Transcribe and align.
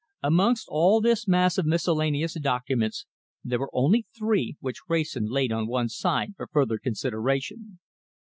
Amongst 0.23 0.65
all 0.67 0.99
this 0.99 1.27
mass 1.27 1.59
of 1.59 1.67
miscellaneous 1.67 2.33
documents 2.33 3.05
there 3.43 3.59
were 3.59 3.69
only 3.71 4.07
three 4.17 4.57
which 4.59 4.81
Wrayson 4.89 5.27
laid 5.29 5.51
on 5.51 5.67
one 5.67 5.89
side 5.89 6.33
for 6.37 6.47
further 6.47 6.79
consideration. 6.79 7.77